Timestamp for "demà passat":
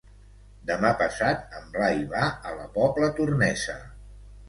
0.69-1.53